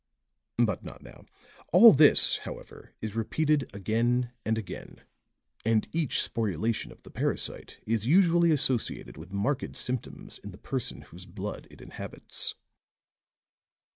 [0.57, 1.25] But not now.
[1.71, 5.01] All this, however, is repeated again and again;
[5.63, 11.01] and each sporulation of the parasite is usually associated with marked symptoms in the person
[11.03, 12.55] whose blood it inhabits."